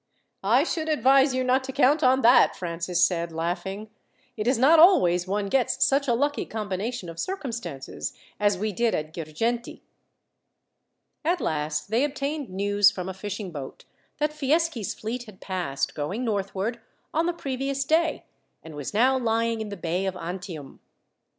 "I 0.43 0.63
should 0.63 0.89
advise 0.89 1.35
you 1.35 1.43
not 1.43 1.63
to 1.65 1.71
count 1.71 2.01
on 2.03 2.21
that," 2.21 2.55
Francis 2.55 3.05
said, 3.05 3.31
laughing. 3.31 3.91
"It 4.35 4.47
is 4.47 4.57
not 4.57 4.79
always 4.79 5.27
one 5.27 5.45
gets 5.47 5.85
such 5.85 6.07
a 6.07 6.15
lucky 6.15 6.43
combination 6.43 7.07
of 7.07 7.19
circumstances 7.19 8.11
as 8.39 8.57
we 8.57 8.71
did 8.71 8.95
at 8.95 9.13
Girgenti." 9.13 9.83
At 11.23 11.39
last, 11.39 11.91
they 11.91 12.03
obtained 12.03 12.49
news 12.49 12.89
from 12.89 13.09
a 13.09 13.13
fishing 13.13 13.51
boat 13.51 13.85
that 14.17 14.33
Fieschi's 14.33 14.95
fleet 14.95 15.25
had 15.25 15.39
passed, 15.39 15.93
going 15.93 16.25
northward, 16.25 16.79
on 17.13 17.27
the 17.27 17.31
previous 17.31 17.83
day, 17.85 18.25
and 18.63 18.73
was 18.73 18.95
now 18.95 19.15
lying 19.19 19.61
in 19.61 19.69
the 19.69 19.77
bay 19.77 20.07
of 20.07 20.17
Antium. 20.17 20.79